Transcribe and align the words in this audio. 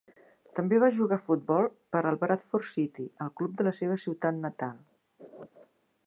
També 0.59 0.77
va 0.83 0.87
jugar 0.99 1.17
a 1.19 1.23
futbol 1.25 1.67
per 1.95 2.01
al 2.11 2.17
Bradford 2.23 2.65
City, 2.69 3.05
el 3.25 3.31
club 3.41 3.53
de 3.59 3.67
la 3.67 3.75
seva 3.81 3.99
ciutat 4.05 4.41
natal. 4.47 5.51